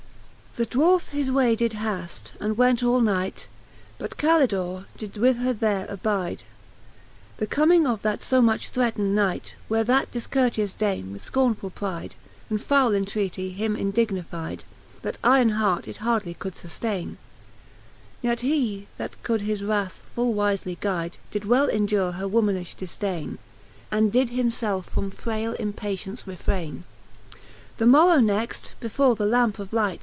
[0.53, 0.53] I.
[0.53, 0.57] XXX.
[0.57, 3.47] The Dwarfe his way did haft, and went all night J
[3.99, 6.43] But Call dor e did with her there abyde
[7.37, 12.15] The comming of that fb much threatned Knight, Where that diicourteous Dame with Icornfull pryde,
[12.49, 14.65] And fowle entreaty him indignifyde,
[15.03, 17.15] That yron heart it hardly could fuftaine:
[18.21, 23.37] Yet he, that could his wrath full wifely guyde, Did well endure her womanifh difdaine,
[23.89, 26.83] And did himfelfe frpm fraile impatience refrainc, XXXI.
[27.77, 29.99] The morrow next, before the lampe of light.